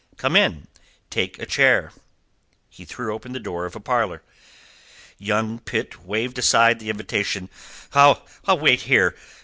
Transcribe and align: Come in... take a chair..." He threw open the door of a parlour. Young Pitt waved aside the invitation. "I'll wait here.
Come 0.17 0.35
in... 0.35 0.67
take 1.11 1.37
a 1.39 1.45
chair..." 1.45 1.91
He 2.71 2.85
threw 2.85 3.13
open 3.13 3.33
the 3.33 3.39
door 3.39 3.65
of 3.67 3.75
a 3.75 3.79
parlour. 3.79 4.23
Young 5.19 5.59
Pitt 5.59 6.03
waved 6.05 6.39
aside 6.39 6.79
the 6.79 6.89
invitation. 6.89 7.49
"I'll 7.93 8.25
wait 8.59 8.81
here. 8.81 9.15